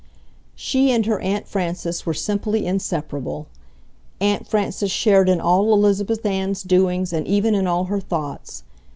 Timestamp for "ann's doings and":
6.25-7.27